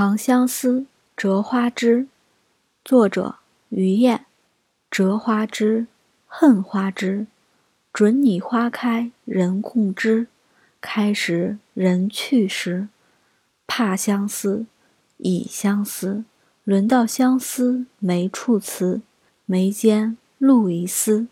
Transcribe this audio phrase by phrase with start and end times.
[0.00, 0.80] 长相思·
[1.14, 2.06] 折花枝，
[2.82, 3.34] 作者
[3.68, 4.24] 于晏。
[4.90, 5.88] 折花枝，
[6.26, 7.26] 恨花枝，
[7.92, 10.28] 准你花开人共知，
[10.80, 12.88] 开时人去时，
[13.66, 14.64] 怕相思，
[15.18, 16.24] 已相思。
[16.64, 19.02] 轮到相思没处辞，
[19.44, 21.28] 眉间露一丝。